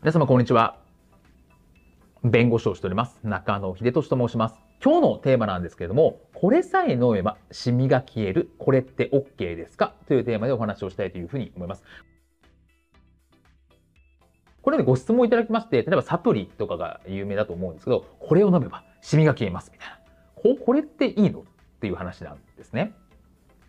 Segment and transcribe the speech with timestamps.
[0.00, 0.78] 皆様こんにちは。
[2.22, 3.18] 弁護士をしております。
[3.24, 4.54] 中野秀俊と申します。
[4.80, 8.48] 今日のテーマなんですけれども、これさえ飲めばシミが消える。
[8.58, 9.94] これって OK ですか？
[10.06, 11.82] というテーマでお話をしたいというふうに思います。
[14.62, 19.98] これでご質問いただきまして、例えばサプリとかが有名だと思うんですけど、これを飲めばシミが消えますみたいな。
[20.36, 21.40] ここれっていいの？
[21.40, 21.42] っ
[21.80, 22.94] ていう話なんですね。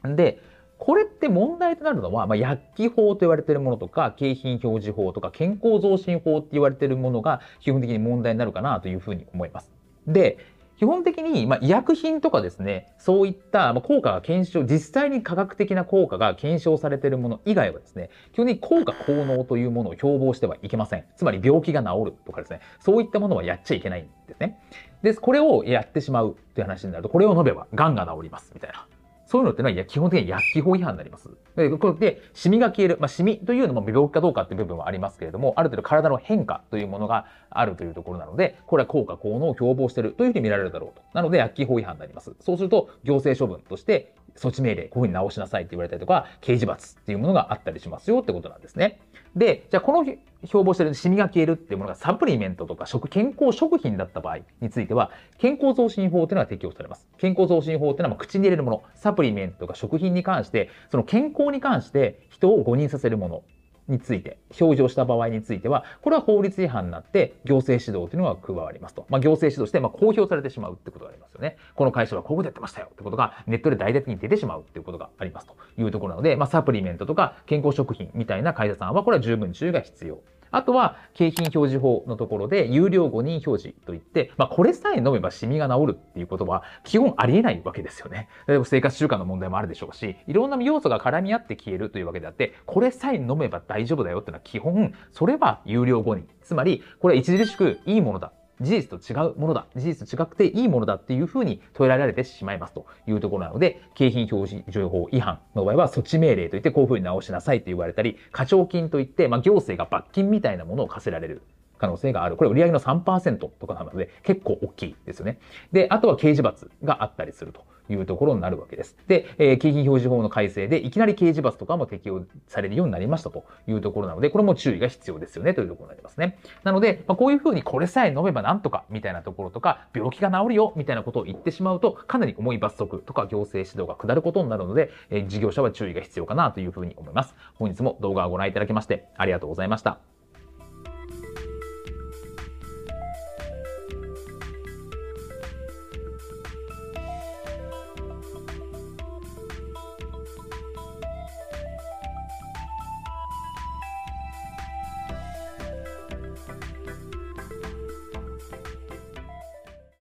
[0.03, 0.43] で、
[0.79, 9.69] これって問題となるのは、まあ、薬機法と言われているものとか、景品表示法とか、健康増進法って言われているものが基本的に問題になるかなというふうに思います。
[10.07, 10.37] で、
[10.79, 21.03] 基本的に、まあ、医薬品とかですね、そういったまあ効果が検証、実際に科学的な効果が検証されているもの以外はですね、基本的に効果効能というものを標榜してはいけません。
[21.17, 24.57] つまり病気が治るとかですね、そういったものはやっちゃいけないんですね。
[25.03, 28.87] です、これをやってしまうという話になると、これを飲めば癌が治りますみたいな。
[29.29, 31.29] そういうのってのはいや基本的に薬機法違反になります。
[31.55, 32.97] で、これで、シミが消える。
[32.99, 41.03] まあ、シミというのも病気かどうかっていう部分はありますけれども、ある程度体の変化というものがあるというところなので、これは効果効能を標榜しているというふうに見られるだろうと。
[41.13, 42.35] なので、薬機法違反になります。
[42.39, 48.99] そうすると、行政処分として、措置命令、こういうふうに直しなさいって言われたりとか、刑事罰っていうものがあったりしますよってことなんですね。
[49.35, 50.03] で、じゃあこの
[50.45, 57.07] 標榜してるシミが消えるっていうものがサプリメントとか食、健康食品だった場合については、健康増進法っていうのが適用されます。
[57.17, 63.43] 健康増進法っていうのは口に入れるもの、サプリメントとか食品に関して、その健康に関して人を誤認させるもの
[63.89, 69.05] について、表示をした場合については、これは法律違反になって行政指導というのが加わりますと。
[69.09, 71.57] まあ、行政指導して、ま、公表されてしまうってことがありますよね。
[71.75, 80.19] この会社はこういうことやってましたよってことがネットで大々的に出てしまうっていうことがありますというところなので、まあ、サプリメントとか健康食品みたいな会社さんは、これは十分注意が必要。
[80.51, 88.29] あとは、景品表示法のところで、有料誤認表示といって、まあ、これさえ飲めばシミが治るっていうことは、基本ありえないわけですよね。
[88.47, 96.23] 例えば生活習慣の問題もあるでしょうし、いろんな要素が絡み合って消えるというわけであって、これさえ飲めば大丈夫だよっていうのは基本、それは有料誤認。
[96.41, 98.33] つまり、これは著しくいいものだ。
[98.61, 99.67] 事実と違うものだ。
[99.75, 111.41] 事実と違くていいものだっていうふうに捉えられてしまいますというところなので、景品表示情報違反の場合は措置命令といってこういうふうに直しなさいと言われたり、課徴金といって、まあ、行政が罰金みたいなものを課せられる。
[111.79, 112.37] 可能性がある。
[112.37, 115.39] これ売上の3%とかなので結構大きいですよね。
[115.71, 117.63] で、あとは刑事罰があったりすると
[117.93, 118.95] いうところになるわけです。
[119.07, 126.39] で、えー、景品表示法の改正でいきなり刑事罰とかも適用されるようになりましたというところなので、これも注意が必要ですよねというところになりますね。
[126.63, 137.35] なので、まあ、こういうふうにこれさえ飲めばなんとかみたいなところとか、病気が治るよみたいなことを言ってしまうと、かなり重い罰則とか行政指導が下ることになるので、えー、事業者は注意が必要かなというふうに思います。
[137.55, 140.18] 本日も動画をご覧いただきましてありがとうございました。